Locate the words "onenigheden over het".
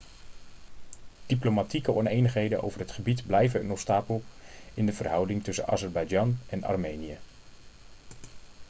1.95-2.91